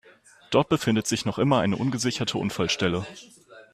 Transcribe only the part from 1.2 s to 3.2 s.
noch immer eine ungesicherte Unfallstelle.